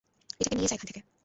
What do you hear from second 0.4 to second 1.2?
নিয়ে যা এখান থেকে।